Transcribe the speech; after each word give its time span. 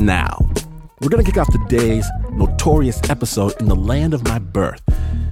now. 0.00 0.38
We're 1.00 1.08
going 1.08 1.24
to 1.24 1.30
kick 1.30 1.38
off 1.38 1.52
today's 1.52 2.06
notorious 2.32 3.00
episode 3.08 3.60
in 3.60 3.68
the 3.68 3.76
land 3.76 4.14
of 4.14 4.24
my 4.24 4.38
birth. 4.38 4.82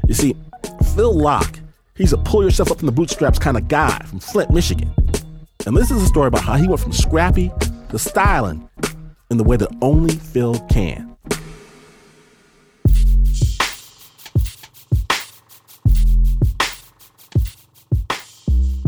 You 0.07 0.15
see, 0.15 0.37
Phil 0.95 1.13
Locke, 1.13 1.59
he's 1.97 2.13
a 2.13 2.19
pull 2.19 2.45
yourself 2.45 2.71
up 2.71 2.79
from 2.79 2.87
the 2.87 2.93
bootstraps 2.93 3.39
kind 3.39 3.57
of 3.57 3.69
guy 3.69 3.99
from 4.07 4.21
Flint, 4.21 4.51
Michigan. 4.51 4.93
And 5.67 5.77
this 5.77 5.91
is 5.91 6.03
a 6.03 6.07
story 6.07 6.29
about 6.29 6.43
how 6.43 6.55
he 6.55 6.69
went 6.69 6.81
from 6.81 6.93
scrappy 6.93 7.51
to 7.91 7.99
styling 7.99 8.69
in 9.31 9.37
the 9.37 9.45
way 9.45 9.57
that 9.57 9.69
only 9.83 10.15
Phil 10.15 10.59
can. 10.71 11.17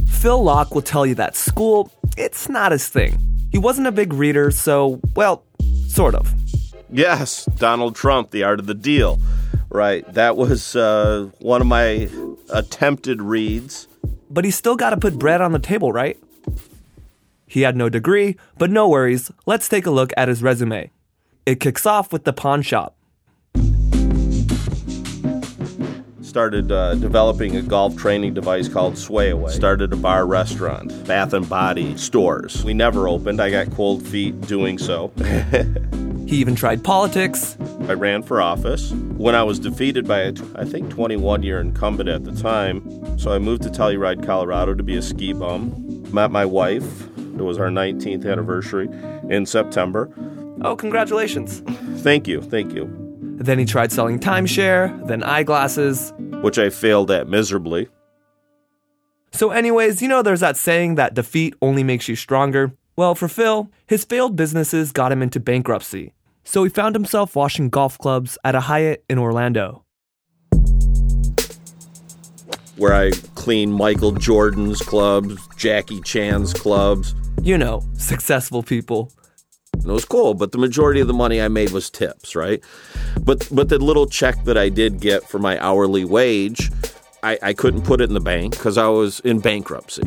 Phil 0.08 0.42
Locke 0.42 0.74
will 0.74 0.82
tell 0.82 1.06
you 1.06 1.14
that 1.14 1.34
school, 1.34 1.90
it's 2.16 2.48
not 2.48 2.72
his 2.72 2.88
thing. 2.88 3.18
He 3.52 3.58
wasn't 3.58 3.86
a 3.86 3.92
big 3.92 4.12
reader, 4.12 4.50
so, 4.50 5.00
well, 5.16 5.44
sort 5.90 6.14
of. 6.14 6.32
Yes, 6.90 7.44
Donald 7.56 7.94
Trump, 7.94 8.30
The 8.30 8.42
Art 8.44 8.60
of 8.60 8.66
the 8.66 8.74
Deal. 8.74 9.20
Right. 9.68 10.04
That 10.14 10.36
was 10.36 10.74
uh, 10.74 11.30
one 11.38 11.60
of 11.60 11.66
my 11.66 12.08
attempted 12.52 13.22
reads. 13.22 13.86
But 14.28 14.44
he 14.44 14.50
still 14.50 14.76
got 14.76 14.90
to 14.90 14.96
put 14.96 15.18
bread 15.18 15.40
on 15.40 15.52
the 15.52 15.58
table, 15.58 15.92
right? 15.92 16.18
He 17.46 17.62
had 17.62 17.76
no 17.76 17.88
degree, 17.88 18.36
but 18.58 18.70
no 18.70 18.88
worries. 18.88 19.30
Let's 19.46 19.68
take 19.68 19.86
a 19.86 19.90
look 19.90 20.12
at 20.16 20.28
his 20.28 20.42
resume. 20.42 20.90
It 21.46 21.60
kicks 21.60 21.86
off 21.86 22.12
with 22.12 22.24
the 22.24 22.32
pawn 22.32 22.62
shop. 22.62 22.96
Started 26.30 26.70
uh, 26.70 26.94
developing 26.94 27.56
a 27.56 27.62
golf 27.62 27.96
training 27.96 28.32
device 28.34 28.68
called 28.68 28.96
Sway 28.96 29.30
Away. 29.30 29.50
Started 29.50 29.92
a 29.92 29.96
bar 29.96 30.24
restaurant, 30.26 30.88
Bath 31.04 31.32
and 31.32 31.46
Body 31.48 31.96
stores. 31.96 32.64
We 32.64 32.72
never 32.72 33.08
opened. 33.08 33.42
I 33.42 33.50
got 33.50 33.72
cold 33.72 34.06
feet 34.06 34.40
doing 34.42 34.78
so. 34.78 35.08
he 36.28 36.36
even 36.36 36.54
tried 36.54 36.84
politics. 36.84 37.56
I 37.88 37.94
ran 37.94 38.22
for 38.22 38.40
office 38.40 38.92
when 38.92 39.34
I 39.34 39.42
was 39.42 39.58
defeated 39.58 40.06
by 40.06 40.20
a, 40.20 40.32
I 40.54 40.64
think, 40.64 40.88
21 40.90 41.42
year 41.42 41.60
incumbent 41.60 42.08
at 42.08 42.22
the 42.22 42.32
time. 42.32 43.18
So 43.18 43.32
I 43.32 43.40
moved 43.40 43.64
to 43.64 43.68
Telluride, 43.68 44.24
Colorado 44.24 44.74
to 44.74 44.84
be 44.84 44.96
a 44.96 45.02
ski 45.02 45.32
bum. 45.32 46.06
Met 46.12 46.30
my 46.30 46.44
wife. 46.44 47.08
It 47.18 47.42
was 47.42 47.58
our 47.58 47.70
19th 47.70 48.30
anniversary 48.30 48.88
in 49.28 49.46
September. 49.46 50.08
Oh, 50.62 50.76
congratulations. 50.76 51.58
Thank 52.02 52.28
you. 52.28 52.40
Thank 52.40 52.72
you. 52.72 52.99
Then 53.40 53.58
he 53.58 53.64
tried 53.64 53.90
selling 53.90 54.20
timeshare, 54.20 55.06
then 55.08 55.22
eyeglasses. 55.22 56.12
Which 56.42 56.58
I 56.58 56.68
failed 56.68 57.10
at 57.10 57.26
miserably. 57.26 57.88
So, 59.32 59.50
anyways, 59.50 60.02
you 60.02 60.08
know 60.08 60.20
there's 60.20 60.40
that 60.40 60.58
saying 60.58 60.96
that 60.96 61.14
defeat 61.14 61.54
only 61.62 61.82
makes 61.82 62.06
you 62.06 62.16
stronger? 62.16 62.72
Well, 62.96 63.14
for 63.14 63.28
Phil, 63.28 63.70
his 63.86 64.04
failed 64.04 64.36
businesses 64.36 64.92
got 64.92 65.10
him 65.10 65.22
into 65.22 65.40
bankruptcy. 65.40 66.12
So 66.44 66.64
he 66.64 66.68
found 66.68 66.94
himself 66.94 67.34
washing 67.34 67.70
golf 67.70 67.96
clubs 67.96 68.36
at 68.44 68.54
a 68.54 68.60
Hyatt 68.60 69.04
in 69.08 69.18
Orlando. 69.18 69.84
Where 72.76 72.92
I 72.92 73.12
clean 73.36 73.72
Michael 73.72 74.12
Jordan's 74.12 74.82
clubs, 74.82 75.36
Jackie 75.56 76.02
Chan's 76.02 76.52
clubs. 76.52 77.14
You 77.40 77.56
know, 77.56 77.82
successful 77.94 78.62
people. 78.62 79.10
And 79.80 79.90
it 79.90 79.92
was 79.92 80.04
cool, 80.04 80.34
but 80.34 80.52
the 80.52 80.58
majority 80.58 81.00
of 81.00 81.06
the 81.06 81.14
money 81.14 81.40
I 81.40 81.48
made 81.48 81.70
was 81.70 81.88
tips, 81.88 82.36
right? 82.36 82.62
But 83.22 83.48
but 83.50 83.68
the 83.68 83.78
little 83.78 84.06
check 84.06 84.44
that 84.44 84.58
I 84.58 84.68
did 84.68 85.00
get 85.00 85.28
for 85.28 85.38
my 85.38 85.58
hourly 85.64 86.04
wage, 86.04 86.70
I, 87.22 87.38
I 87.42 87.52
couldn't 87.54 87.82
put 87.82 88.00
it 88.00 88.04
in 88.04 88.14
the 88.14 88.20
bank 88.20 88.52
because 88.52 88.76
I 88.76 88.88
was 88.88 89.20
in 89.20 89.40
bankruptcy. 89.40 90.02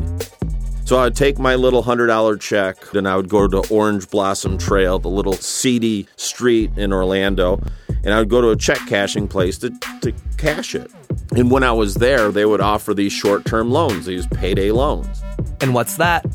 So 0.84 0.98
I'd 0.98 1.16
take 1.16 1.38
my 1.38 1.54
little 1.54 1.82
hundred 1.82 2.08
dollar 2.08 2.36
check, 2.36 2.94
and 2.94 3.08
I 3.08 3.16
would 3.16 3.28
go 3.28 3.48
to 3.48 3.66
Orange 3.68 4.08
Blossom 4.10 4.58
Trail, 4.58 4.98
the 4.98 5.08
little 5.08 5.32
seedy 5.32 6.06
street 6.16 6.70
in 6.76 6.92
Orlando, 6.92 7.60
and 8.04 8.12
I 8.12 8.18
would 8.18 8.28
go 8.28 8.40
to 8.42 8.50
a 8.50 8.56
check 8.56 8.78
cashing 8.86 9.26
place 9.26 9.58
to, 9.58 9.70
to 10.02 10.12
cash 10.36 10.74
it. 10.74 10.90
And 11.34 11.50
when 11.50 11.64
I 11.64 11.72
was 11.72 11.94
there, 11.94 12.30
they 12.30 12.44
would 12.44 12.60
offer 12.60 12.92
these 12.92 13.12
short 13.12 13.44
term 13.44 13.70
loans, 13.70 14.06
these 14.06 14.26
payday 14.26 14.70
loans. 14.70 15.22
And 15.60 15.74
what's 15.74 15.96
that? 15.96 16.26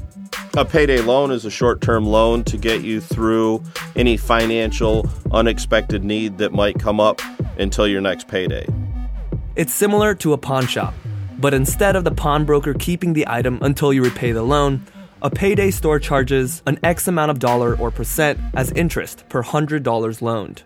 A 0.58 0.66
payday 0.66 1.00
loan 1.00 1.32
is 1.32 1.46
a 1.46 1.52
short 1.52 1.80
term 1.80 2.08
loan 2.08 2.44
to 2.46 2.58
get 2.58 2.82
you 2.82 3.00
through 3.02 3.64
any 3.96 4.18
financial 4.18 5.08
unexpected 5.32 6.04
need 6.04 6.40
that 6.40 6.52
might 6.52 6.80
come 6.80 7.00
up 7.00 7.22
until 7.60 7.88
your 7.88 8.02
next 8.02 8.28
payday. 8.28 8.68
It's 9.56 9.74
similar 9.74 10.16
to 10.16 10.34
a 10.34 10.40
pawn 10.40 10.66
shop, 10.66 10.96
but 11.38 11.54
instead 11.54 11.96
of 11.96 12.04
the 12.04 12.12
pawnbroker 12.12 12.74
keeping 12.74 13.14
the 13.14 13.28
item 13.28 13.60
until 13.62 13.94
you 13.94 14.04
repay 14.04 14.32
the 14.32 14.42
loan, 14.42 14.84
a 15.22 15.30
payday 15.30 15.70
store 15.70 16.00
charges 16.00 16.64
an 16.66 16.80
X 16.84 17.08
amount 17.08 17.30
of 17.30 17.38
dollar 17.38 17.78
or 17.78 17.92
percent 17.92 18.40
as 18.56 18.72
interest 18.72 19.30
per 19.30 19.44
hundred 19.44 19.84
dollars 19.84 20.20
loaned. 20.20 20.64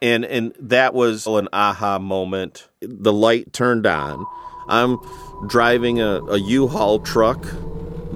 And 0.00 0.24
and 0.24 0.54
that 0.60 0.94
was 0.94 1.26
an 1.26 1.48
aha 1.52 1.98
moment. 1.98 2.68
The 2.80 3.12
light 3.12 3.52
turned 3.52 3.84
on. 3.84 4.24
I'm 4.68 4.98
driving 5.48 6.00
a 6.00 6.20
a 6.26 6.38
U-Haul 6.38 7.00
truck 7.00 7.44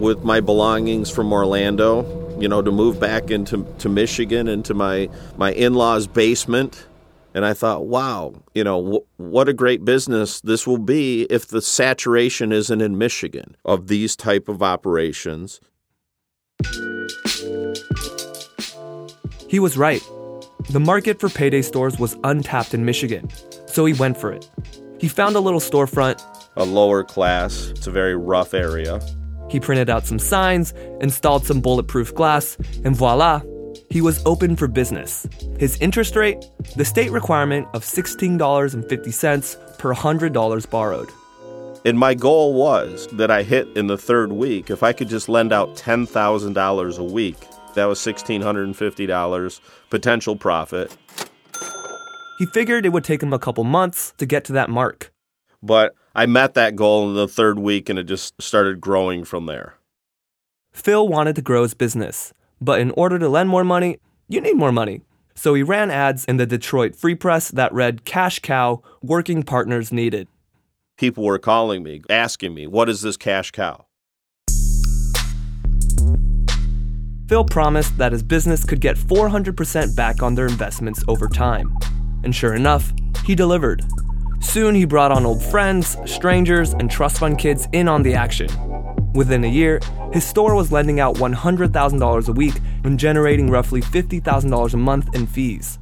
with 0.02 0.24
my 0.24 0.40
belongings 0.40 1.08
from 1.08 1.32
Orlando, 1.32 2.36
you 2.40 2.48
know, 2.48 2.60
to 2.60 2.72
move 2.72 2.98
back 2.98 3.30
into 3.30 3.64
to 3.78 3.88
Michigan 3.88 4.48
into 4.48 4.74
my 4.74 5.08
my 5.36 5.52
in-laws' 5.52 6.08
basement. 6.08 6.88
And 7.34 7.46
I 7.46 7.54
thought, 7.54 7.86
wow, 7.86 8.34
you 8.52 8.62
know, 8.62 8.82
w- 8.82 9.04
what 9.16 9.48
a 9.48 9.54
great 9.54 9.86
business 9.86 10.42
this 10.42 10.66
will 10.66 10.76
be 10.76 11.22
if 11.30 11.46
the 11.46 11.62
saturation 11.62 12.52
isn't 12.52 12.82
in 12.82 12.98
Michigan 12.98 13.56
of 13.64 13.86
these 13.86 14.16
type 14.16 14.48
of 14.48 14.62
operations. 14.62 15.60
He 19.48 19.60
was 19.60 19.78
right. 19.78 20.02
The 20.68 20.80
market 20.80 21.20
for 21.20 21.28
payday 21.28 21.62
stores 21.62 21.98
was 21.98 22.16
untapped 22.24 22.74
in 22.74 22.84
Michigan, 22.84 23.30
so 23.66 23.84
he 23.84 23.94
went 23.94 24.18
for 24.18 24.32
it. 24.32 24.50
He 24.98 25.08
found 25.08 25.36
a 25.36 25.40
little 25.40 25.60
storefront, 25.60 26.20
a 26.56 26.64
lower 26.64 27.02
class, 27.02 27.68
it's 27.68 27.86
a 27.86 27.90
very 27.90 28.16
rough 28.16 28.52
area. 28.52 29.00
He 29.52 29.60
printed 29.60 29.90
out 29.90 30.06
some 30.06 30.18
signs, 30.18 30.72
installed 31.02 31.44
some 31.44 31.60
bulletproof 31.60 32.14
glass, 32.14 32.56
and 32.84 32.96
voila, 32.96 33.42
he 33.90 34.00
was 34.00 34.22
open 34.24 34.56
for 34.56 34.66
business. 34.66 35.28
His 35.58 35.78
interest 35.78 36.16
rate, 36.16 36.42
the 36.76 36.86
state 36.86 37.10
requirement 37.10 37.68
of 37.74 37.84
$16.50 37.84 39.78
per 39.78 39.94
$100 39.94 40.70
borrowed. 40.70 41.10
And 41.84 41.98
my 41.98 42.14
goal 42.14 42.54
was 42.54 43.08
that 43.12 43.30
I 43.30 43.42
hit 43.42 43.68
in 43.76 43.88
the 43.88 43.98
third 43.98 44.32
week. 44.32 44.70
If 44.70 44.82
I 44.82 44.94
could 44.94 45.10
just 45.10 45.28
lend 45.28 45.52
out 45.52 45.76
$10,000 45.76 46.98
a 46.98 47.04
week, 47.04 47.36
that 47.74 47.84
was 47.84 47.98
$1,650 47.98 49.60
potential 49.90 50.36
profit. 50.36 50.96
He 52.38 52.46
figured 52.46 52.86
it 52.86 52.94
would 52.94 53.04
take 53.04 53.22
him 53.22 53.34
a 53.34 53.38
couple 53.38 53.64
months 53.64 54.14
to 54.16 54.24
get 54.24 54.44
to 54.44 54.52
that 54.54 54.70
mark. 54.70 55.12
But 55.62 55.94
I 56.14 56.26
met 56.26 56.52
that 56.54 56.76
goal 56.76 57.08
in 57.08 57.14
the 57.14 57.26
third 57.26 57.58
week 57.58 57.88
and 57.88 57.98
it 57.98 58.04
just 58.04 58.40
started 58.40 58.80
growing 58.80 59.24
from 59.24 59.46
there. 59.46 59.76
Phil 60.72 61.08
wanted 61.08 61.36
to 61.36 61.42
grow 61.42 61.62
his 61.62 61.74
business, 61.74 62.34
but 62.60 62.80
in 62.80 62.90
order 62.92 63.18
to 63.18 63.28
lend 63.28 63.48
more 63.48 63.64
money, 63.64 63.98
you 64.28 64.40
need 64.40 64.56
more 64.56 64.72
money. 64.72 65.00
So 65.34 65.54
he 65.54 65.62
ran 65.62 65.90
ads 65.90 66.26
in 66.26 66.36
the 66.36 66.46
Detroit 66.46 66.94
Free 66.94 67.14
Press 67.14 67.50
that 67.50 67.72
read 67.72 68.04
Cash 68.04 68.40
Cow, 68.40 68.82
working 69.02 69.42
partners 69.42 69.90
needed. 69.90 70.28
People 70.98 71.24
were 71.24 71.38
calling 71.38 71.82
me, 71.82 72.02
asking 72.10 72.54
me, 72.54 72.66
what 72.66 72.90
is 72.90 73.00
this 73.00 73.16
cash 73.16 73.50
cow? 73.50 73.86
Phil 77.28 77.44
promised 77.44 77.96
that 77.96 78.12
his 78.12 78.22
business 78.22 78.64
could 78.64 78.80
get 78.80 78.96
400% 78.98 79.96
back 79.96 80.22
on 80.22 80.34
their 80.34 80.46
investments 80.46 81.02
over 81.08 81.26
time. 81.28 81.74
And 82.22 82.34
sure 82.34 82.54
enough, 82.54 82.92
he 83.24 83.34
delivered. 83.34 83.82
Soon 84.42 84.74
he 84.74 84.84
brought 84.84 85.12
on 85.12 85.24
old 85.24 85.42
friends, 85.42 85.96
strangers, 86.04 86.72
and 86.74 86.90
trust 86.90 87.18
fund 87.18 87.38
kids 87.38 87.68
in 87.72 87.88
on 87.88 88.02
the 88.02 88.14
action. 88.14 88.48
Within 89.14 89.44
a 89.44 89.48
year, 89.48 89.80
his 90.12 90.24
store 90.24 90.54
was 90.54 90.72
lending 90.72 91.00
out 91.00 91.16
$100,000 91.16 92.28
a 92.28 92.32
week 92.32 92.54
and 92.84 92.98
generating 92.98 93.50
roughly 93.50 93.80
$50,000 93.80 94.74
a 94.74 94.76
month 94.76 95.14
in 95.14 95.26
fees. 95.26 95.78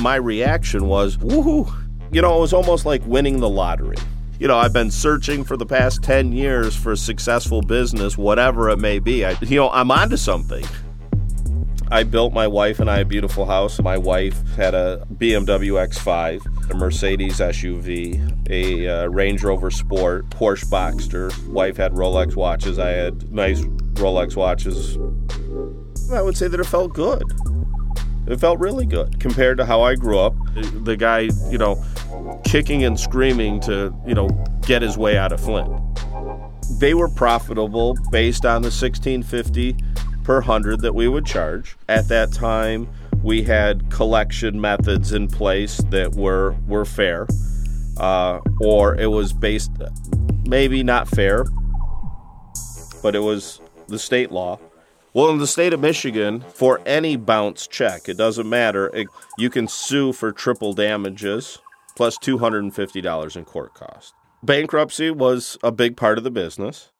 My 0.00 0.14
reaction 0.14 0.86
was, 0.86 1.16
woohoo! 1.18 1.70
You 2.12 2.22
know, 2.22 2.36
it 2.36 2.40
was 2.40 2.52
almost 2.52 2.86
like 2.86 3.04
winning 3.06 3.40
the 3.40 3.48
lottery. 3.48 3.96
You 4.38 4.48
know, 4.48 4.56
I've 4.56 4.72
been 4.72 4.90
searching 4.90 5.44
for 5.44 5.56
the 5.56 5.66
past 5.66 6.02
10 6.02 6.32
years 6.32 6.74
for 6.74 6.92
a 6.92 6.96
successful 6.96 7.60
business, 7.60 8.16
whatever 8.16 8.70
it 8.70 8.78
may 8.78 8.98
be. 8.98 9.26
I, 9.26 9.36
you 9.42 9.56
know, 9.56 9.68
I'm 9.68 9.90
onto 9.90 10.16
something. 10.16 10.64
I 11.90 12.04
built 12.04 12.32
my 12.32 12.46
wife 12.46 12.78
and 12.78 12.88
I 12.88 13.00
a 13.00 13.04
beautiful 13.04 13.46
house. 13.46 13.80
My 13.82 13.98
wife 13.98 14.40
had 14.54 14.74
a 14.74 15.06
BMW 15.14 15.72
X5, 15.88 16.59
a 16.70 16.74
Mercedes 16.74 17.40
SUV, 17.40 18.48
a 18.48 18.88
uh, 18.88 19.06
Range 19.06 19.42
Rover 19.42 19.70
Sport, 19.70 20.28
Porsche 20.30 20.66
Boxster. 20.66 21.36
Wife 21.48 21.76
had 21.76 21.92
Rolex 21.92 22.36
watches. 22.36 22.78
I 22.78 22.90
had 22.90 23.30
nice 23.32 23.62
Rolex 23.94 24.36
watches. 24.36 24.96
I 26.12 26.22
would 26.22 26.36
say 26.36 26.48
that 26.48 26.58
it 26.58 26.64
felt 26.64 26.92
good. 26.92 27.22
It 28.26 28.38
felt 28.38 28.60
really 28.60 28.86
good 28.86 29.18
compared 29.18 29.58
to 29.58 29.64
how 29.64 29.82
I 29.82 29.94
grew 29.94 30.18
up. 30.18 30.34
The 30.84 30.96
guy, 30.96 31.30
you 31.50 31.58
know, 31.58 31.82
kicking 32.44 32.84
and 32.84 32.98
screaming 32.98 33.60
to, 33.60 33.94
you 34.06 34.14
know, 34.14 34.28
get 34.62 34.82
his 34.82 34.96
way 34.96 35.16
out 35.16 35.32
of 35.32 35.40
Flint. 35.40 35.68
They 36.78 36.94
were 36.94 37.08
profitable 37.08 37.96
based 38.10 38.46
on 38.46 38.62
the 38.62 38.66
1650 38.66 39.76
per 40.22 40.40
hundred 40.40 40.80
that 40.82 40.94
we 40.94 41.08
would 41.08 41.26
charge. 41.26 41.76
At 41.88 42.08
that 42.08 42.32
time, 42.32 42.88
we 43.22 43.42
had 43.42 43.90
collection 43.90 44.60
methods 44.60 45.12
in 45.12 45.28
place 45.28 45.78
that 45.90 46.14
were 46.14 46.56
were 46.66 46.84
fair, 46.84 47.26
uh, 47.98 48.40
or 48.60 48.94
it 48.96 49.08
was 49.08 49.32
based 49.32 49.70
maybe 50.46 50.82
not 50.82 51.08
fair, 51.08 51.44
but 53.02 53.14
it 53.14 53.20
was 53.20 53.60
the 53.88 53.98
state 53.98 54.30
law. 54.30 54.58
Well, 55.12 55.30
in 55.30 55.38
the 55.38 55.46
state 55.46 55.72
of 55.72 55.80
Michigan, 55.80 56.40
for 56.40 56.80
any 56.86 57.16
bounce 57.16 57.66
check, 57.66 58.08
it 58.08 58.16
doesn't 58.16 58.48
matter. 58.48 58.94
It, 58.94 59.08
you 59.38 59.50
can 59.50 59.66
sue 59.66 60.12
for 60.12 60.30
triple 60.30 60.72
damages 60.72 61.58
$250 61.98 63.36
in 63.36 63.44
court 63.44 63.74
costs. 63.74 64.14
Bankruptcy 64.42 65.10
was 65.10 65.58
a 65.62 65.70
big 65.70 65.96
part 65.96 66.16
of 66.16 66.24
the 66.24 66.30
business. 66.30 66.90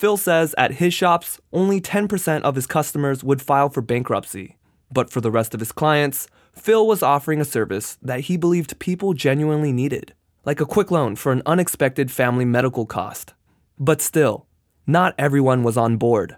Phil 0.00 0.16
says 0.16 0.54
at 0.56 0.74
his 0.74 0.94
shops, 0.94 1.40
only 1.52 1.80
10% 1.80 2.42
of 2.42 2.54
his 2.54 2.66
customers 2.66 3.24
would 3.24 3.42
file 3.42 3.68
for 3.68 3.82
bankruptcy. 3.82 4.56
But 4.90 5.10
for 5.10 5.20
the 5.20 5.30
rest 5.30 5.54
of 5.54 5.60
his 5.60 5.72
clients, 5.72 6.28
Phil 6.52 6.86
was 6.86 7.02
offering 7.02 7.40
a 7.40 7.44
service 7.44 7.98
that 8.02 8.20
he 8.20 8.36
believed 8.36 8.78
people 8.78 9.14
genuinely 9.14 9.72
needed, 9.72 10.14
like 10.44 10.60
a 10.60 10.66
quick 10.66 10.90
loan 10.90 11.16
for 11.16 11.32
an 11.32 11.42
unexpected 11.46 12.10
family 12.10 12.44
medical 12.44 12.86
cost. 12.86 13.34
But 13.78 14.00
still, 14.00 14.46
not 14.86 15.14
everyone 15.18 15.62
was 15.62 15.76
on 15.76 15.96
board. 15.96 16.36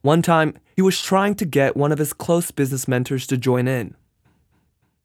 One 0.00 0.22
time, 0.22 0.58
he 0.74 0.82
was 0.82 1.00
trying 1.00 1.36
to 1.36 1.44
get 1.44 1.76
one 1.76 1.92
of 1.92 1.98
his 1.98 2.12
close 2.12 2.50
business 2.50 2.88
mentors 2.88 3.26
to 3.28 3.36
join 3.36 3.68
in. 3.68 3.94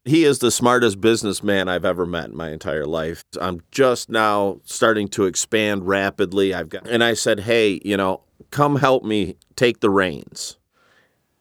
He 0.04 0.24
is 0.24 0.38
the 0.38 0.50
smartest 0.50 1.00
businessman 1.00 1.68
I've 1.68 1.84
ever 1.84 2.06
met 2.06 2.30
in 2.30 2.36
my 2.36 2.50
entire 2.50 2.86
life. 2.86 3.22
I'm 3.40 3.60
just 3.70 4.08
now 4.08 4.60
starting 4.64 5.06
to 5.08 5.26
expand 5.26 5.86
rapidly. 5.86 6.54
I've 6.54 6.70
got 6.70 6.88
and 6.88 7.04
I 7.04 7.12
said, 7.12 7.40
"Hey, 7.40 7.80
you 7.84 7.96
know, 7.96 8.22
come 8.50 8.76
help 8.76 9.04
me 9.04 9.36
take 9.54 9.80
the 9.80 9.90
reins." 9.90 10.56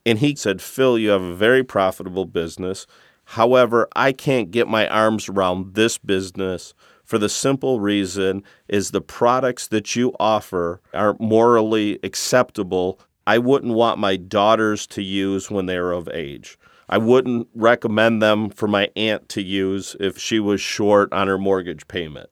And 0.07 0.19
he 0.19 0.35
said, 0.35 0.61
"Phil, 0.61 0.97
you 0.97 1.09
have 1.09 1.21
a 1.21 1.35
very 1.35 1.63
profitable 1.63 2.25
business. 2.25 2.87
However, 3.25 3.87
I 3.95 4.13
can't 4.13 4.51
get 4.51 4.67
my 4.67 4.87
arms 4.87 5.29
around 5.29 5.75
this 5.75 5.97
business 5.99 6.73
for 7.07 7.17
the 7.17 7.29
simple 7.29 7.79
reason 7.79 8.43
is 8.67 8.91
the 8.91 9.01
products 9.01 9.67
that 9.67 9.95
you 9.95 10.13
offer 10.19 10.81
aren't 10.93 11.21
morally 11.21 11.99
acceptable. 12.03 12.99
I 13.25 13.37
wouldn't 13.37 13.73
want 13.73 13.97
my 13.97 14.17
daughters 14.17 14.85
to 14.87 15.01
use 15.01 15.49
when 15.49 15.67
they're 15.67 15.93
of 15.93 16.09
age. 16.13 16.57
I 16.89 16.97
wouldn't 16.97 17.47
recommend 17.55 18.21
them 18.21 18.49
for 18.49 18.67
my 18.67 18.89
aunt 18.97 19.29
to 19.29 19.41
use 19.41 19.95
if 20.01 20.17
she 20.17 20.39
was 20.39 20.59
short 20.59 21.11
on 21.13 21.27
her 21.27 21.37
mortgage 21.37 21.87
payment. 21.87 22.29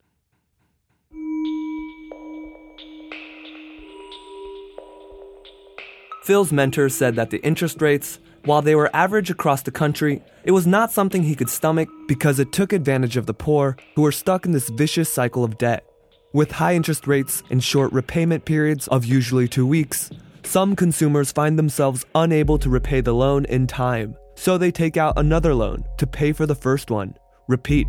Phil's 6.25 6.51
mentor 6.51 6.89
said 6.89 7.15
that 7.17 7.29
the 7.29 7.37
interest 7.43 7.83
rates, 7.83 8.17
while 8.45 8.63
they 8.63 8.73
were 8.73 8.89
average 8.95 9.29
across 9.29 9.61
the 9.61 9.69
country, 9.69 10.23
it 10.43 10.49
was 10.49 10.65
not 10.65 10.91
something 10.91 11.21
he 11.21 11.35
could 11.35 11.51
stomach 11.51 11.87
because 12.07 12.39
it 12.39 12.51
took 12.51 12.73
advantage 12.73 13.15
of 13.15 13.27
the 13.27 13.33
poor 13.35 13.77
who 13.95 14.01
were 14.01 14.11
stuck 14.11 14.43
in 14.43 14.51
this 14.51 14.69
vicious 14.69 15.13
cycle 15.13 15.43
of 15.43 15.59
debt. 15.59 15.85
With 16.33 16.53
high 16.53 16.73
interest 16.73 17.05
rates 17.05 17.43
and 17.51 17.63
short 17.63 17.93
repayment 17.93 18.43
periods 18.43 18.87
of 18.87 19.05
usually 19.05 19.47
two 19.47 19.67
weeks, 19.67 20.09
some 20.41 20.75
consumers 20.75 21.31
find 21.31 21.59
themselves 21.59 22.07
unable 22.15 22.57
to 22.57 22.71
repay 22.71 23.01
the 23.01 23.13
loan 23.13 23.45
in 23.45 23.67
time, 23.67 24.17
so 24.33 24.57
they 24.57 24.71
take 24.71 24.97
out 24.97 25.19
another 25.19 25.53
loan 25.53 25.83
to 25.99 26.07
pay 26.07 26.33
for 26.33 26.47
the 26.47 26.55
first 26.55 26.89
one. 26.89 27.13
Repeat. 27.47 27.85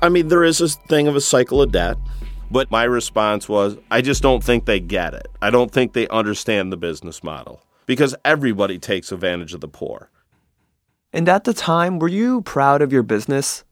I 0.00 0.08
mean, 0.08 0.28
there 0.28 0.44
is 0.44 0.56
this 0.56 0.76
thing 0.88 1.06
of 1.06 1.16
a 1.16 1.20
cycle 1.20 1.60
of 1.60 1.72
debt, 1.72 1.98
but 2.50 2.70
my 2.70 2.84
response 2.84 3.48
was 3.48 3.76
I 3.90 4.00
just 4.00 4.22
don't 4.22 4.42
think 4.42 4.64
they 4.64 4.80
get 4.80 5.14
it. 5.14 5.26
I 5.40 5.50
don't 5.50 5.70
think 5.70 5.92
they 5.92 6.08
understand 6.08 6.72
the 6.72 6.76
business 6.76 7.22
model 7.22 7.62
because 7.86 8.14
everybody 8.24 8.78
takes 8.78 9.12
advantage 9.12 9.54
of 9.54 9.60
the 9.60 9.68
poor. 9.68 10.10
And 11.12 11.28
at 11.28 11.44
the 11.44 11.54
time, 11.54 11.98
were 11.98 12.08
you 12.08 12.42
proud 12.42 12.82
of 12.82 12.92
your 12.92 13.02
business? 13.02 13.64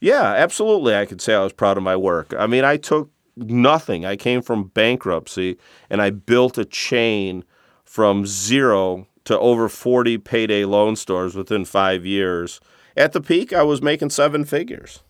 Yeah, 0.00 0.24
absolutely. 0.24 0.94
I 0.94 1.06
could 1.06 1.20
say 1.20 1.34
I 1.34 1.42
was 1.42 1.52
proud 1.52 1.76
of 1.76 1.82
my 1.82 1.96
work. 1.96 2.34
I 2.38 2.46
mean, 2.46 2.64
I 2.64 2.76
took 2.76 3.10
nothing. 3.36 4.04
I 4.04 4.16
came 4.16 4.42
from 4.42 4.68
bankruptcy 4.68 5.58
and 5.88 6.02
I 6.02 6.10
built 6.10 6.58
a 6.58 6.64
chain 6.64 7.44
from 7.84 8.26
zero 8.26 9.06
to 9.24 9.38
over 9.38 9.68
40 9.68 10.18
payday 10.18 10.64
loan 10.64 10.96
stores 10.96 11.34
within 11.34 11.64
five 11.64 12.04
years. 12.04 12.60
At 12.96 13.12
the 13.12 13.20
peak, 13.20 13.52
I 13.52 13.62
was 13.62 13.82
making 13.82 14.10
seven 14.10 14.44
figures. 14.44 15.00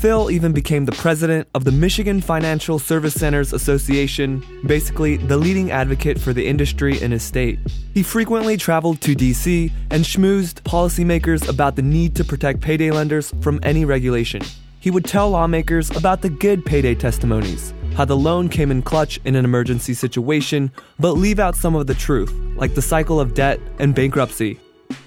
Phil 0.00 0.30
even 0.30 0.54
became 0.54 0.86
the 0.86 0.92
president 0.92 1.46
of 1.54 1.64
the 1.64 1.70
Michigan 1.70 2.22
Financial 2.22 2.78
Service 2.78 3.12
Centers 3.12 3.52
Association, 3.52 4.42
basically 4.64 5.18
the 5.18 5.36
leading 5.36 5.70
advocate 5.70 6.18
for 6.18 6.32
the 6.32 6.46
industry 6.46 6.98
in 7.02 7.10
his 7.10 7.22
state. 7.22 7.58
He 7.92 8.02
frequently 8.02 8.56
traveled 8.56 9.02
to 9.02 9.14
DC 9.14 9.70
and 9.90 10.02
schmoozed 10.02 10.62
policymakers 10.62 11.46
about 11.46 11.76
the 11.76 11.82
need 11.82 12.16
to 12.16 12.24
protect 12.24 12.62
payday 12.62 12.90
lenders 12.90 13.34
from 13.42 13.60
any 13.62 13.84
regulation. 13.84 14.40
He 14.78 14.90
would 14.90 15.04
tell 15.04 15.28
lawmakers 15.28 15.94
about 15.94 16.22
the 16.22 16.30
good 16.30 16.64
payday 16.64 16.94
testimonies, 16.94 17.74
how 17.94 18.06
the 18.06 18.16
loan 18.16 18.48
came 18.48 18.70
in 18.70 18.80
clutch 18.80 19.20
in 19.26 19.36
an 19.36 19.44
emergency 19.44 19.92
situation, 19.92 20.72
but 20.98 21.12
leave 21.12 21.38
out 21.38 21.56
some 21.56 21.74
of 21.74 21.86
the 21.86 21.94
truth, 21.94 22.32
like 22.56 22.74
the 22.74 22.80
cycle 22.80 23.20
of 23.20 23.34
debt 23.34 23.60
and 23.78 23.94
bankruptcy 23.94 24.58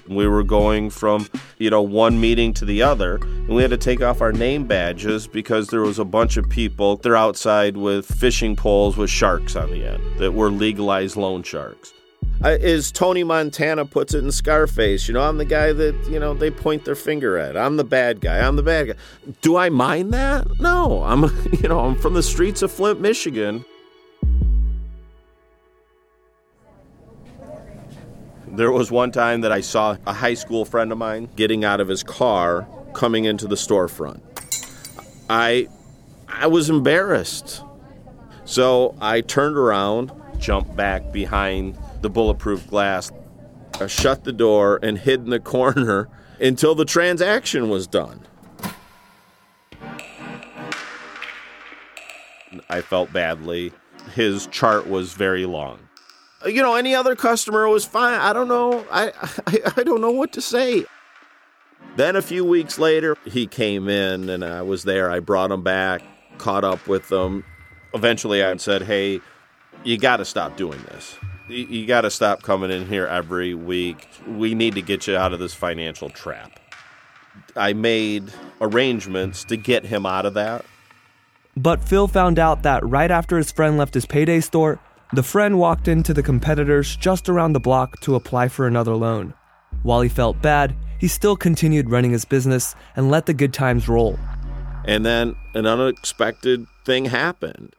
we 0.08 0.26
were 0.26 0.42
going 0.42 0.90
from, 0.90 1.28
you 1.58 1.70
know, 1.70 1.82
one 1.82 2.20
meeting 2.20 2.52
to 2.54 2.64
the 2.64 2.82
other, 2.82 3.16
and 3.16 3.48
we 3.50 3.62
had 3.62 3.70
to 3.70 3.76
take 3.76 4.02
off 4.02 4.20
our 4.20 4.32
name 4.32 4.66
badges 4.66 5.26
because 5.26 5.68
there 5.68 5.82
was 5.82 5.98
a 5.98 6.04
bunch 6.04 6.36
of 6.36 6.48
people. 6.48 6.96
They're 6.96 7.16
outside 7.16 7.76
with 7.76 8.06
fishing 8.06 8.56
poles 8.56 8.96
with 8.96 9.10
sharks 9.10 9.56
on 9.56 9.70
the 9.70 9.84
end 9.84 10.02
that 10.18 10.32
were 10.32 10.50
legalized 10.50 11.16
loan 11.16 11.42
sharks. 11.42 11.92
As 12.42 12.92
Tony 12.92 13.24
Montana 13.24 13.86
puts 13.86 14.12
it 14.12 14.22
in 14.22 14.30
Scarface, 14.30 15.08
you 15.08 15.14
know, 15.14 15.22
I'm 15.22 15.38
the 15.38 15.46
guy 15.46 15.72
that, 15.72 15.94
you 16.10 16.18
know, 16.18 16.34
they 16.34 16.50
point 16.50 16.84
their 16.84 16.94
finger 16.94 17.38
at. 17.38 17.56
I'm 17.56 17.76
the 17.76 17.84
bad 17.84 18.20
guy. 18.20 18.46
I'm 18.46 18.56
the 18.56 18.62
bad 18.62 18.88
guy. 18.88 18.94
Do 19.40 19.56
I 19.56 19.70
mind 19.70 20.12
that? 20.12 20.46
No. 20.60 21.02
I'm, 21.04 21.22
you 21.62 21.68
know, 21.68 21.80
I'm 21.80 21.96
from 21.96 22.12
the 22.12 22.22
streets 22.22 22.60
of 22.60 22.70
Flint, 22.70 23.00
Michigan. 23.00 23.64
There 28.56 28.70
was 28.70 28.92
one 28.92 29.10
time 29.10 29.40
that 29.40 29.50
I 29.50 29.60
saw 29.60 29.96
a 30.06 30.12
high 30.12 30.34
school 30.34 30.64
friend 30.64 30.92
of 30.92 30.98
mine 30.98 31.28
getting 31.34 31.64
out 31.64 31.80
of 31.80 31.88
his 31.88 32.04
car 32.04 32.68
coming 32.92 33.24
into 33.24 33.48
the 33.48 33.56
storefront. 33.56 34.20
I 35.28 35.66
I 36.28 36.46
was 36.46 36.70
embarrassed. 36.70 37.64
So 38.44 38.94
I 39.00 39.22
turned 39.22 39.56
around, 39.56 40.12
jumped 40.38 40.76
back 40.76 41.10
behind 41.10 41.76
the 42.00 42.08
bulletproof 42.08 42.68
glass, 42.68 43.10
I 43.80 43.88
shut 43.88 44.22
the 44.22 44.32
door 44.32 44.78
and 44.84 44.98
hid 44.98 45.20
in 45.20 45.30
the 45.30 45.40
corner 45.40 46.08
until 46.40 46.76
the 46.76 46.84
transaction 46.84 47.68
was 47.68 47.88
done. 47.88 48.20
I 52.70 52.82
felt 52.82 53.12
badly. 53.12 53.72
His 54.14 54.46
chart 54.46 54.86
was 54.86 55.12
very 55.14 55.44
long 55.44 55.80
you 56.46 56.62
know, 56.62 56.74
any 56.74 56.94
other 56.94 57.16
customer 57.16 57.68
was 57.68 57.84
fine. 57.84 58.20
I 58.20 58.32
don't 58.32 58.48
know. 58.48 58.84
I, 58.90 59.12
I, 59.46 59.72
I 59.76 59.82
don't 59.82 60.00
know 60.00 60.10
what 60.10 60.32
to 60.32 60.40
say. 60.40 60.84
Then 61.96 62.16
a 62.16 62.22
few 62.22 62.44
weeks 62.44 62.78
later, 62.78 63.16
he 63.24 63.46
came 63.46 63.88
in 63.88 64.28
and 64.28 64.44
I 64.44 64.62
was 64.62 64.84
there. 64.84 65.10
I 65.10 65.20
brought 65.20 65.50
him 65.50 65.62
back, 65.62 66.02
caught 66.38 66.64
up 66.64 66.86
with 66.88 67.10
him. 67.10 67.44
Eventually, 67.92 68.42
I 68.42 68.56
said, 68.56 68.82
Hey, 68.82 69.20
you 69.84 69.96
got 69.98 70.16
to 70.16 70.24
stop 70.24 70.56
doing 70.56 70.82
this. 70.84 71.16
You, 71.48 71.64
you 71.66 71.86
got 71.86 72.02
to 72.02 72.10
stop 72.10 72.42
coming 72.42 72.70
in 72.70 72.86
here 72.88 73.06
every 73.06 73.54
week. 73.54 74.08
We 74.26 74.54
need 74.54 74.74
to 74.74 74.82
get 74.82 75.06
you 75.06 75.16
out 75.16 75.32
of 75.32 75.38
this 75.38 75.54
financial 75.54 76.10
trap. 76.10 76.58
I 77.56 77.72
made 77.72 78.32
arrangements 78.60 79.44
to 79.44 79.56
get 79.56 79.86
him 79.86 80.06
out 80.06 80.26
of 80.26 80.34
that. 80.34 80.64
But 81.56 81.82
Phil 81.84 82.08
found 82.08 82.38
out 82.38 82.64
that 82.64 82.84
right 82.84 83.10
after 83.10 83.36
his 83.36 83.52
friend 83.52 83.78
left 83.78 83.94
his 83.94 84.06
payday 84.06 84.40
store, 84.40 84.80
the 85.16 85.22
friend 85.22 85.58
walked 85.58 85.88
into 85.88 86.14
the 86.14 86.22
competitors 86.22 86.96
just 86.96 87.28
around 87.28 87.52
the 87.52 87.60
block 87.60 88.00
to 88.00 88.14
apply 88.14 88.48
for 88.48 88.66
another 88.66 88.94
loan. 88.94 89.34
While 89.82 90.00
he 90.00 90.08
felt 90.08 90.40
bad, 90.40 90.74
he 90.98 91.08
still 91.08 91.36
continued 91.36 91.90
running 91.90 92.12
his 92.12 92.24
business 92.24 92.74
and 92.96 93.10
let 93.10 93.26
the 93.26 93.34
good 93.34 93.52
times 93.52 93.88
roll. 93.88 94.18
And 94.84 95.04
then 95.04 95.36
an 95.54 95.66
unexpected 95.66 96.66
thing 96.84 97.06
happened. 97.06 97.74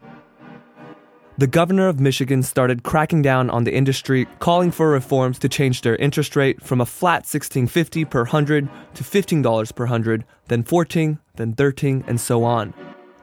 The 1.38 1.48
governor 1.48 1.90
of 1.90 2.00
Michigan 2.00 2.44
started 2.44 2.84
cracking 2.84 3.22
down 3.22 3.50
on 3.50 3.66
the 3.66 3.74
industry, 3.74 4.26
calling 4.40 4.72
for 4.72 4.90
reforms 4.90 5.38
to 5.40 5.50
change 5.50 5.82
their 5.82 5.98
interest 5.98 6.36
rate 6.38 6.62
from 6.62 6.80
a 6.80 6.86
flat 6.86 7.26
$16.50 7.26 8.10
per 8.10 8.24
hundred 8.24 8.70
to 8.94 9.04
$15 9.04 9.76
per 9.76 9.86
hundred, 9.86 10.24
then 10.48 10.64
14, 10.64 11.20
then 11.36 11.54
13, 11.54 12.06
and 12.08 12.22
so 12.22 12.46
on. 12.46 12.74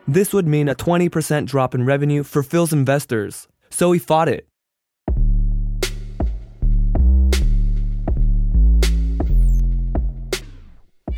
This 0.07 0.35
would 0.35 0.47
mean 0.47 0.69
a 0.69 0.75
20% 0.75 1.47
drop 1.47 1.75
in 1.75 1.87
revenue 1.87 2.23
for 2.23 2.43
Phil's 2.43 2.73
investors, 2.73 3.49
so 3.73 3.93
he 3.93 3.99
fought 3.99 4.29
it. 4.29 4.47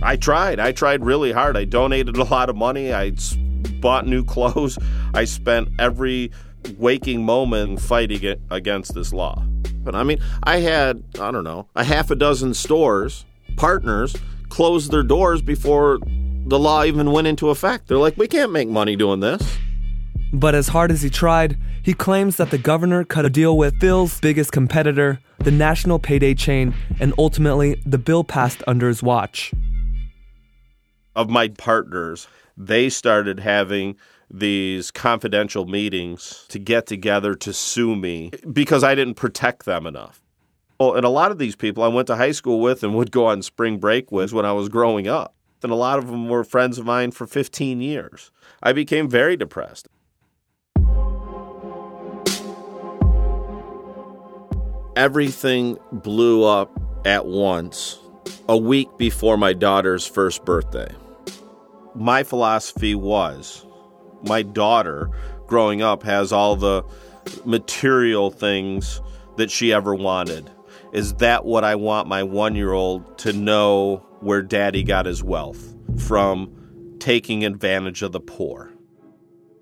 I 0.02 0.16
tried. 0.16 0.61
I 0.61 0.73
tried 0.73 1.02
really 1.02 1.32
hard. 1.32 1.56
I 1.56 1.64
donated 1.64 2.16
a 2.16 2.25
lot 2.25 2.50
of 2.50 2.56
money. 2.56 2.92
I 2.92 3.12
bought 3.80 4.06
new 4.06 4.23
clothes. 4.34 4.78
I 5.14 5.25
spent 5.25 5.68
every 5.78 6.30
waking 6.76 7.25
moment 7.25 7.80
fighting 7.80 8.38
against 8.50 8.94
this 8.94 9.12
law. 9.12 9.42
But 9.82 9.94
I 9.94 10.02
mean, 10.02 10.20
I 10.42 10.58
had, 10.58 11.02
I 11.20 11.30
don't 11.30 11.44
know, 11.44 11.68
a 11.75 11.84
half 11.84 12.11
a 12.11 12.16
dozen 12.16 12.54
stores, 12.54 13.25
partners, 13.56 14.14
close 14.49 14.88
their 14.88 15.02
doors 15.02 15.42
before 15.42 15.99
the 16.46 16.58
law 16.58 16.84
even 16.84 17.11
went 17.11 17.26
into 17.26 17.49
effect. 17.49 17.88
They're 17.88 17.99
like, 17.99 18.16
we 18.16 18.28
can't 18.28 18.52
make 18.52 18.68
money 18.68 18.96
doing 18.96 19.20
this. 19.20 19.58
But 20.34 20.56
as 20.56 20.66
hard 20.66 20.90
as 20.90 21.02
he 21.02 21.10
tried, 21.10 21.56
he 21.84 21.94
claims 21.94 22.38
that 22.38 22.50
the 22.50 22.58
governor 22.58 23.04
cut 23.04 23.24
a 23.24 23.30
deal 23.30 23.56
with 23.56 23.78
Phil's 23.78 24.18
biggest 24.18 24.50
competitor, 24.50 25.20
the 25.38 25.52
national 25.52 26.00
payday 26.00 26.34
chain, 26.34 26.74
and 26.98 27.14
ultimately 27.18 27.80
the 27.86 27.98
bill 27.98 28.24
passed 28.24 28.60
under 28.66 28.88
his 28.88 29.00
watch. 29.00 29.54
Of 31.14 31.30
my 31.30 31.46
partners, 31.46 32.26
they 32.56 32.88
started 32.88 33.38
having 33.38 33.94
these 34.28 34.90
confidential 34.90 35.66
meetings 35.66 36.46
to 36.48 36.58
get 36.58 36.86
together 36.86 37.36
to 37.36 37.52
sue 37.52 37.94
me 37.94 38.32
because 38.52 38.82
I 38.82 38.96
didn't 38.96 39.14
protect 39.14 39.64
them 39.64 39.86
enough. 39.86 40.20
Well, 40.80 40.96
and 40.96 41.04
a 41.04 41.10
lot 41.10 41.30
of 41.30 41.38
these 41.38 41.54
people 41.54 41.84
I 41.84 41.88
went 41.88 42.08
to 42.08 42.16
high 42.16 42.32
school 42.32 42.58
with 42.58 42.82
and 42.82 42.96
would 42.96 43.12
go 43.12 43.26
on 43.26 43.42
spring 43.42 43.78
break 43.78 44.10
with 44.10 44.32
when 44.32 44.44
I 44.44 44.52
was 44.52 44.68
growing 44.68 45.06
up. 45.06 45.32
And 45.62 45.70
a 45.70 45.76
lot 45.76 46.00
of 46.00 46.08
them 46.08 46.28
were 46.28 46.42
friends 46.42 46.76
of 46.76 46.84
mine 46.84 47.12
for 47.12 47.24
15 47.24 47.80
years. 47.80 48.32
I 48.64 48.72
became 48.72 49.08
very 49.08 49.36
depressed. 49.36 49.88
Everything 54.96 55.76
blew 55.90 56.44
up 56.44 56.70
at 57.04 57.26
once 57.26 57.98
a 58.48 58.56
week 58.56 58.88
before 58.96 59.36
my 59.36 59.52
daughter's 59.52 60.06
first 60.06 60.44
birthday. 60.44 60.88
My 61.96 62.22
philosophy 62.22 62.94
was 62.94 63.66
my 64.22 64.42
daughter 64.42 65.10
growing 65.48 65.82
up 65.82 66.04
has 66.04 66.32
all 66.32 66.54
the 66.54 66.84
material 67.44 68.30
things 68.30 69.00
that 69.36 69.50
she 69.50 69.72
ever 69.72 69.96
wanted. 69.96 70.48
Is 70.92 71.14
that 71.14 71.44
what 71.44 71.64
I 71.64 71.74
want 71.74 72.06
my 72.06 72.22
one 72.22 72.54
year 72.54 72.72
old 72.72 73.18
to 73.18 73.32
know 73.32 73.96
where 74.20 74.42
daddy 74.42 74.84
got 74.84 75.06
his 75.06 75.24
wealth? 75.24 75.74
From 75.98 76.96
taking 77.00 77.44
advantage 77.44 78.02
of 78.02 78.12
the 78.12 78.20
poor. 78.20 78.72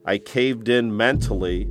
I 0.05 0.19
caved 0.19 0.69
in 0.69 0.95
mentally 0.95 1.71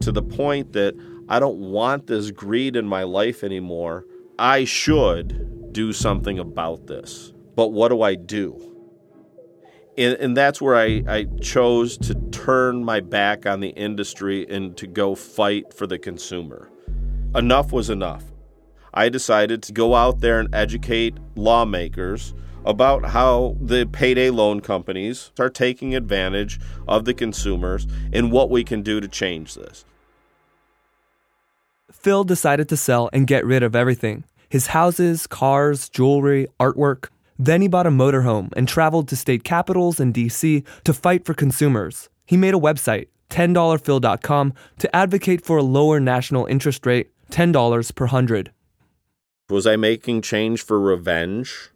to 0.00 0.10
the 0.10 0.22
point 0.22 0.72
that 0.72 0.94
I 1.28 1.40
don't 1.40 1.58
want 1.58 2.06
this 2.06 2.30
greed 2.30 2.76
in 2.76 2.86
my 2.86 3.02
life 3.02 3.42
anymore. 3.42 4.04
I 4.38 4.64
should 4.64 5.72
do 5.72 5.92
something 5.92 6.38
about 6.38 6.86
this. 6.86 7.32
But 7.56 7.72
what 7.72 7.88
do 7.88 8.02
I 8.02 8.14
do? 8.14 8.62
And, 9.98 10.14
and 10.14 10.36
that's 10.36 10.60
where 10.60 10.76
I, 10.76 11.02
I 11.08 11.26
chose 11.40 11.96
to 11.98 12.14
turn 12.30 12.84
my 12.84 13.00
back 13.00 13.46
on 13.46 13.60
the 13.60 13.70
industry 13.70 14.46
and 14.48 14.76
to 14.76 14.86
go 14.86 15.14
fight 15.14 15.72
for 15.74 15.86
the 15.86 15.98
consumer. 15.98 16.70
Enough 17.34 17.72
was 17.72 17.90
enough. 17.90 18.24
I 18.94 19.08
decided 19.08 19.62
to 19.64 19.72
go 19.72 19.94
out 19.94 20.20
there 20.20 20.38
and 20.38 20.54
educate 20.54 21.16
lawmakers 21.34 22.34
about 22.64 23.04
how 23.04 23.56
the 23.60 23.86
payday 23.86 24.30
loan 24.30 24.60
companies 24.60 25.32
are 25.38 25.50
taking 25.50 25.94
advantage 25.94 26.60
of 26.86 27.04
the 27.04 27.14
consumers 27.14 27.86
and 28.12 28.32
what 28.32 28.50
we 28.50 28.64
can 28.64 28.82
do 28.82 29.00
to 29.00 29.08
change 29.08 29.54
this. 29.54 29.84
Phil 31.92 32.24
decided 32.24 32.68
to 32.68 32.76
sell 32.76 33.08
and 33.12 33.26
get 33.26 33.44
rid 33.44 33.62
of 33.62 33.76
everything 33.76 34.24
his 34.48 34.68
houses, 34.68 35.26
cars, 35.26 35.88
jewelry, 35.88 36.46
artwork. 36.60 37.08
Then 37.38 37.60
he 37.60 37.68
bought 37.68 37.86
a 37.86 37.90
motorhome 37.90 38.52
and 38.56 38.68
traveled 38.68 39.08
to 39.08 39.16
state 39.16 39.44
capitals 39.44 40.00
and 40.00 40.14
DC 40.14 40.64
to 40.84 40.92
fight 40.94 41.24
for 41.24 41.34
consumers. 41.34 42.08
He 42.24 42.36
made 42.36 42.54
a 42.54 42.58
website, 42.58 43.08
$10phil.com, 43.30 44.54
to 44.78 44.96
advocate 44.96 45.44
for 45.44 45.58
a 45.58 45.62
lower 45.62 46.00
national 46.00 46.46
interest 46.46 46.86
rate, 46.86 47.10
$10 47.30 47.94
per 47.94 48.06
hundred. 48.06 48.52
Was 49.48 49.66
I 49.66 49.76
making 49.76 50.22
change 50.22 50.62
for 50.62 50.80
revenge? 50.80 51.70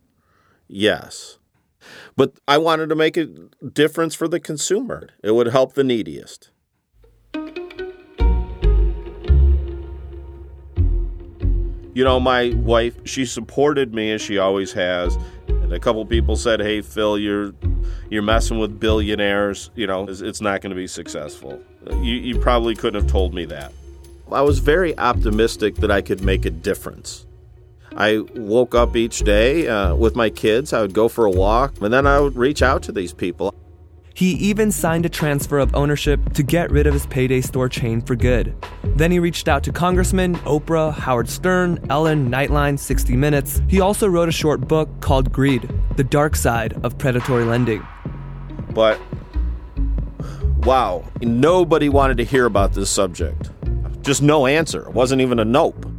Yes. 0.67 1.39
But 2.17 2.39
I 2.47 2.59
wanted 2.59 2.89
to 2.89 2.95
make 2.95 3.17
a 3.17 3.27
difference 3.27 4.15
for 4.15 4.29
the 4.29 4.41
consumer. 4.41 5.09
It 5.23 5.33
would 5.33 5.49
help 5.49 5.75
the 5.75 5.85
neediest. 5.85 6.50
You 12.01 12.05
know, 12.05 12.19
my 12.19 12.49
wife, 12.55 12.95
she 13.05 13.27
supported 13.27 13.93
me 13.93 14.11
as 14.13 14.23
she 14.23 14.39
always 14.39 14.73
has. 14.73 15.19
And 15.49 15.71
a 15.71 15.79
couple 15.79 16.03
people 16.07 16.35
said, 16.35 16.59
"Hey, 16.59 16.81
Phil, 16.81 17.19
you're 17.19 17.53
you're 18.09 18.23
messing 18.23 18.59
with 18.59 18.81
billionaires. 18.81 19.71
You 19.75 19.87
know, 19.87 20.09
it's, 20.09 20.23
it's 20.23 20.41
not 20.41 20.63
going 20.63 20.71
to 20.71 20.77
be 20.77 20.87
successful." 20.87 21.61
You, 21.91 22.15
you 22.15 22.39
probably 22.39 22.75
couldn't 22.75 23.03
have 23.03 23.11
told 23.11 23.35
me 23.35 23.45
that. 23.45 23.75
I 24.33 24.41
was 24.41 24.61
very 24.61 24.97
optimistic 24.97 25.75
that 25.77 25.91
I 25.91 26.01
could 26.01 26.23
make 26.23 26.47
a 26.47 26.51
difference. 26.51 27.27
I 27.95 28.21
woke 28.35 28.75
up 28.75 28.97
each 28.97 29.19
day 29.19 29.69
uh, 29.69 29.95
with 29.95 30.17
my 30.17 30.31
kids. 30.31 30.73
I 30.73 30.81
would 30.81 30.95
go 30.95 31.07
for 31.07 31.27
a 31.27 31.31
walk, 31.31 31.83
and 31.83 31.93
then 31.93 32.07
I 32.07 32.19
would 32.19 32.35
reach 32.35 32.63
out 32.63 32.83
to 32.85 32.93
these 32.93 33.13
people. 33.13 33.55
He 34.15 34.33
even 34.33 34.73
signed 34.73 35.07
a 35.07 35.09
transfer 35.09 35.59
of 35.59 35.75
ownership 35.75 36.33
to 36.35 36.43
get 36.43 36.71
rid 36.71 36.87
of 36.87 36.95
his 36.95 37.07
payday 37.07 37.41
store 37.41 37.69
chain 37.69 38.01
for 38.01 38.17
good. 38.17 38.55
Then 38.83 39.11
he 39.11 39.19
reached 39.19 39.49
out 39.49 39.63
to 39.65 39.73
Congressman, 39.73 40.37
Oprah, 40.39 40.93
Howard 40.93 41.29
Stern, 41.29 41.85
Ellen, 41.89 42.31
Nightline, 42.31 42.79
60 42.79 43.17
Minutes. 43.17 43.63
He 43.69 43.81
also 43.81 44.09
wrote 44.09 44.29
a 44.29 44.33
short 44.33 44.61
book 44.69 44.89
called 45.01 45.33
Greed 45.33 45.69
The 45.97 46.05
Dark 46.05 46.37
Side 46.37 46.75
of 46.85 46.99
Predatory 46.99 47.45
Lending. 47.45 47.87
But, 48.71 49.01
wow, 50.59 51.05
nobody 51.21 51.89
wanted 51.89 52.19
to 52.19 52.25
hear 52.25 52.47
about 52.47 52.73
this 52.73 52.91
subject. 52.91 53.51
Just 54.03 54.23
no 54.23 54.47
answer. 54.47 54.83
It 54.83 54.95
wasn't 54.95 55.23
even 55.23 55.39
a 55.39 55.45
nope 55.45 55.90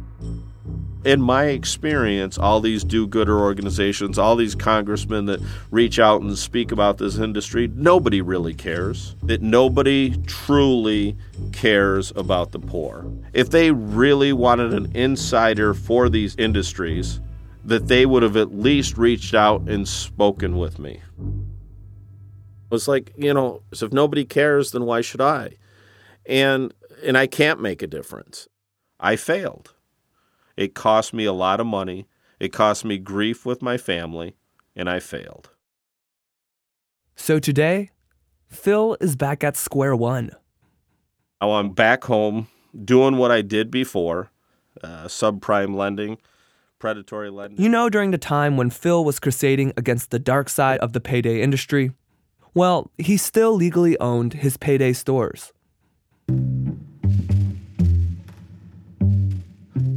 in 1.04 1.20
my 1.20 1.46
experience, 1.46 2.38
all 2.38 2.60
these 2.60 2.84
do 2.84 3.06
gooder 3.06 3.38
organizations, 3.38 4.18
all 4.18 4.36
these 4.36 4.54
congressmen 4.54 5.26
that 5.26 5.40
reach 5.70 5.98
out 5.98 6.22
and 6.22 6.36
speak 6.38 6.70
about 6.70 6.98
this 6.98 7.18
industry, 7.18 7.68
nobody 7.74 8.20
really 8.20 8.54
cares. 8.54 9.16
That 9.22 9.42
nobody 9.42 10.16
truly 10.26 11.16
cares 11.52 12.12
about 12.14 12.52
the 12.52 12.58
poor. 12.58 13.10
If 13.32 13.50
they 13.50 13.70
really 13.70 14.32
wanted 14.32 14.72
an 14.72 14.94
insider 14.94 15.74
for 15.74 16.08
these 16.08 16.36
industries, 16.36 17.20
that 17.64 17.88
they 17.88 18.06
would 18.06 18.22
have 18.22 18.36
at 18.36 18.54
least 18.54 18.96
reached 18.96 19.34
out 19.34 19.62
and 19.68 19.86
spoken 19.86 20.56
with 20.56 20.78
me. 20.78 21.00
It's 22.70 22.88
like, 22.88 23.12
you 23.16 23.34
know, 23.34 23.62
so 23.74 23.86
if 23.86 23.92
nobody 23.92 24.24
cares, 24.24 24.72
then 24.72 24.84
why 24.84 25.00
should 25.00 25.20
I? 25.20 25.56
And 26.26 26.72
and 27.04 27.18
I 27.18 27.26
can't 27.26 27.60
make 27.60 27.82
a 27.82 27.86
difference. 27.86 28.48
I 29.00 29.16
failed. 29.16 29.74
It 30.56 30.74
cost 30.74 31.12
me 31.12 31.24
a 31.24 31.32
lot 31.32 31.60
of 31.60 31.66
money. 31.66 32.06
It 32.40 32.52
cost 32.52 32.84
me 32.84 32.98
grief 32.98 33.46
with 33.46 33.62
my 33.62 33.76
family, 33.76 34.34
and 34.74 34.88
I 34.88 35.00
failed. 35.00 35.50
So 37.14 37.38
today, 37.38 37.90
Phil 38.48 38.96
is 39.00 39.16
back 39.16 39.44
at 39.44 39.56
square 39.56 39.94
one. 39.94 40.30
Now 41.40 41.52
I'm 41.52 41.70
back 41.70 42.04
home 42.04 42.48
doing 42.84 43.16
what 43.16 43.30
I 43.30 43.42
did 43.42 43.70
before 43.70 44.30
uh, 44.82 45.04
subprime 45.04 45.76
lending, 45.76 46.18
predatory 46.78 47.30
lending. 47.30 47.62
You 47.62 47.68
know, 47.68 47.88
during 47.88 48.10
the 48.10 48.18
time 48.18 48.56
when 48.56 48.70
Phil 48.70 49.04
was 49.04 49.18
crusading 49.18 49.72
against 49.76 50.10
the 50.10 50.18
dark 50.18 50.48
side 50.48 50.80
of 50.80 50.92
the 50.92 51.00
payday 51.00 51.40
industry, 51.40 51.92
well, 52.54 52.90
he 52.98 53.16
still 53.16 53.54
legally 53.54 53.98
owned 53.98 54.34
his 54.34 54.56
payday 54.56 54.92
stores. 54.92 55.52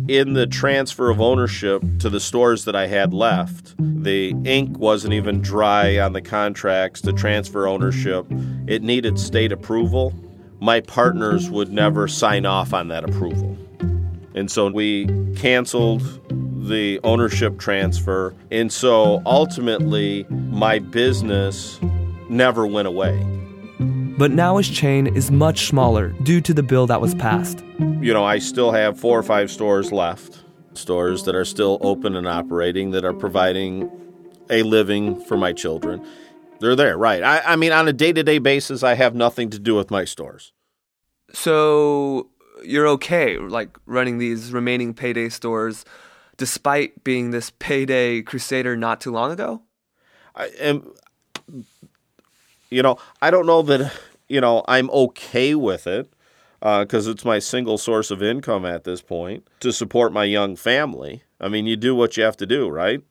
In 0.08 0.34
the 0.34 0.46
transfer 0.46 1.10
of 1.10 1.20
ownership 1.20 1.82
to 2.00 2.10
the 2.10 2.20
stores 2.20 2.66
that 2.66 2.76
I 2.76 2.88
had 2.88 3.14
left, 3.14 3.74
the 3.78 4.36
ink 4.46 4.78
wasn't 4.78 5.14
even 5.14 5.42
dry 5.42 5.98
on 6.00 6.14
the 6.14 6.22
contracts 6.22 7.02
to 7.02 7.14
transfer 7.14 7.68
ownership. 7.68 8.28
It 8.68 8.84
needed 8.84 9.18
state 9.18 9.52
approval. 9.52 10.14
My 10.60 10.80
partners 10.82 11.50
would 11.50 11.72
never 11.72 12.08
sign 12.08 12.46
off 12.46 12.74
on 12.74 12.90
that 12.90 13.04
approval. 13.04 13.58
And 14.36 14.52
so 14.52 14.70
we 14.70 15.08
canceled 15.36 16.04
the 16.68 17.00
ownership 17.04 17.58
transfer. 17.58 18.36
And 18.52 18.72
so 18.72 19.22
ultimately, 19.26 20.26
my 20.30 20.80
business 20.80 21.80
never 22.30 22.68
went 22.68 22.88
away. 22.88 23.35
But 24.18 24.32
now 24.32 24.58
his 24.58 24.70
chain 24.70 25.08
is 25.08 25.30
much 25.30 25.68
smaller 25.68 26.10
due 26.24 26.40
to 26.42 26.54
the 26.54 26.64
bill 26.64 26.88
that 26.88 27.02
was 27.02 27.14
passed. 27.16 27.64
You 27.80 28.14
know, 28.14 28.24
I 28.24 28.40
still 28.40 28.72
have 28.72 29.00
four 29.00 29.20
or 29.20 29.24
five 29.24 29.52
stores 29.52 29.92
left, 29.92 30.44
stores 30.74 31.24
that 31.24 31.36
are 31.36 31.44
still 31.44 31.78
open 31.82 32.16
and 32.16 32.28
operating 32.28 32.92
that 32.92 33.04
are 33.04 33.14
providing 33.14 33.92
a 34.50 34.64
living 34.64 35.20
for 35.26 35.36
my 35.36 35.52
children. 35.52 36.06
They're 36.60 36.76
there, 36.76 36.98
right. 36.98 37.22
I, 37.22 37.42
I 37.42 37.56
mean, 37.58 37.74
on 37.74 37.88
a 37.88 37.94
day 37.94 38.14
to 38.14 38.24
day 38.24 38.38
basis, 38.38 38.84
I 38.84 38.94
have 38.94 39.16
nothing 39.16 39.50
to 39.50 39.60
do 39.60 39.76
with 39.76 39.92
my 39.92 40.06
stores. 40.06 40.54
So 41.34 42.30
you're 42.64 42.88
okay, 42.88 43.38
like 43.38 43.78
running 43.86 44.18
these 44.18 44.54
remaining 44.54 44.94
payday 44.94 45.28
stores 45.30 45.84
despite 46.38 47.04
being 47.04 47.32
this 47.32 47.52
payday 47.60 48.22
crusader 48.22 48.76
not 48.76 49.02
too 49.02 49.12
long 49.12 49.32
ago? 49.32 49.62
I 50.36 50.48
am 50.60 50.94
you 52.76 52.84
know, 52.84 52.98
I 53.22 53.32
don't 53.32 53.46
know 53.46 53.62
that 53.62 53.94
you 54.28 54.42
know, 54.42 54.64
I'm 54.68 54.90
okay 54.90 55.56
with 55.56 55.88
it 55.88 56.12
because 56.60 57.08
uh, 57.08 57.12
it's 57.12 57.24
my 57.24 57.40
single 57.40 57.78
source 57.78 58.12
of 58.12 58.22
income 58.22 58.66
at 58.66 58.84
this 58.84 59.02
point 59.02 59.48
to 59.62 59.72
support 59.72 60.12
my 60.12 60.26
young 60.26 60.56
family. 60.56 61.24
I 61.40 61.48
mean, 61.48 61.68
you 61.68 61.78
do 61.78 61.96
what 61.96 62.18
you 62.18 62.24
have 62.24 62.38
to 62.38 62.46
do, 62.46 62.68
right? 62.68 63.02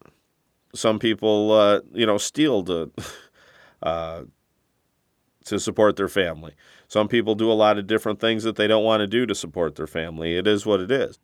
Some 0.75 0.99
people, 0.99 1.53
uh, 1.53 1.81
you 1.93 2.05
know, 2.05 2.19
steal 2.19 2.63
to 2.65 2.91
uh, 3.83 4.25
to 5.47 5.59
support 5.59 5.97
their 5.97 6.09
family. 6.09 6.55
Some 6.89 7.09
people 7.09 7.35
do 7.35 7.51
a 7.51 7.55
lot 7.55 7.79
of 7.79 7.87
different 7.87 8.21
things 8.21 8.43
that 8.43 8.57
they 8.57 8.67
don't 8.67 8.85
want 8.85 9.01
to 9.01 9.07
do 9.07 9.25
to 9.25 9.35
support 9.35 9.77
their 9.77 9.87
family. 9.87 10.37
It 10.37 10.47
is 10.47 10.67
what 10.67 10.81
it 10.81 10.91
is. 10.91 11.19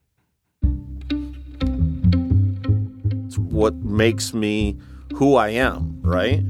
It's 3.27 3.39
what 3.39 3.75
makes 3.75 4.33
me 4.33 4.79
who 5.15 5.37
I 5.37 5.51
am, 5.51 6.01
right? 6.03 6.43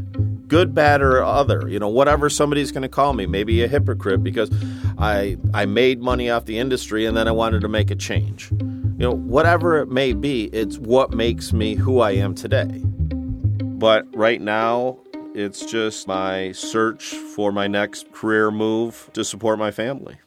Good, 0.50 0.74
bad, 0.74 1.00
or 1.00 1.22
other. 1.22 1.68
You 1.68 1.78
know, 1.78 1.86
whatever 1.86 2.28
somebody's 2.28 2.72
going 2.72 2.82
to 2.82 2.88
call 2.88 3.12
me, 3.12 3.24
maybe 3.24 3.62
a 3.62 3.68
hypocrite 3.68 4.24
because 4.24 4.50
I 4.98 5.36
I 5.54 5.64
made 5.64 6.02
money 6.02 6.28
off 6.28 6.46
the 6.46 6.58
industry 6.58 7.06
and 7.06 7.16
then 7.16 7.28
I 7.28 7.30
wanted 7.30 7.60
to 7.60 7.68
make 7.68 7.88
a 7.92 7.94
change. 7.94 8.50
You 8.50 9.06
know, 9.06 9.12
whatever 9.12 9.78
it 9.78 9.90
may 9.90 10.12
be, 10.12 10.46
it's 10.46 10.76
what 10.76 11.12
makes 11.12 11.52
me 11.52 11.76
who 11.76 12.00
I 12.00 12.10
am 12.10 12.34
today. 12.34 12.82
But 12.84 14.04
right 14.12 14.40
now, 14.40 14.98
it's 15.36 15.64
just 15.64 16.08
my 16.08 16.50
search 16.50 17.14
for 17.36 17.52
my 17.52 17.68
next 17.68 18.12
career 18.12 18.50
move 18.50 19.08
to 19.12 19.24
support 19.24 19.56
my 19.56 19.70
family. 19.70 20.18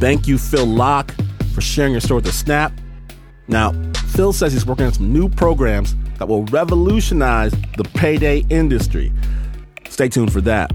Thank 0.00 0.26
you, 0.26 0.38
Phil 0.38 0.64
Locke, 0.64 1.14
for 1.54 1.60
sharing 1.60 1.92
your 1.92 2.00
story 2.00 2.22
with 2.22 2.34
Snap. 2.34 2.72
Now, 3.48 3.72
Phil 4.14 4.32
says 4.32 4.54
he's 4.54 4.64
working 4.64 4.86
on 4.86 4.94
some 4.94 5.12
new 5.12 5.28
programs 5.28 5.94
that 6.18 6.26
will 6.26 6.44
revolutionize 6.46 7.52
the 7.76 7.84
payday 7.94 8.38
industry. 8.48 9.12
Stay 9.90 10.08
tuned 10.08 10.32
for 10.32 10.40
that. 10.40 10.72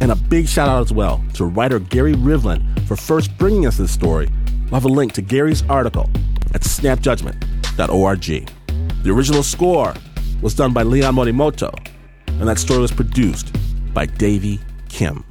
And 0.00 0.10
a 0.10 0.16
big 0.16 0.48
shout 0.48 0.66
out 0.66 0.80
as 0.80 0.90
well 0.94 1.22
to 1.34 1.44
writer 1.44 1.78
Gary 1.78 2.14
Rivlin 2.14 2.86
for 2.88 2.96
first 2.96 3.36
bringing 3.36 3.66
us 3.66 3.76
this 3.76 3.92
story. 3.92 4.30
We'll 4.62 4.80
have 4.80 4.86
a 4.86 4.88
link 4.88 5.12
to 5.14 5.22
Gary's 5.22 5.62
article 5.68 6.08
at 6.54 6.62
snapjudgment.org. 6.62 8.48
The 9.02 9.10
original 9.10 9.42
score 9.42 9.92
was 10.40 10.54
done 10.54 10.72
by 10.72 10.84
Leon 10.84 11.16
Morimoto, 11.16 11.78
and 12.26 12.48
that 12.48 12.58
story 12.58 12.80
was 12.80 12.92
produced 12.92 13.54
by 13.92 14.06
Davey 14.06 14.58
Kim. 14.88 15.22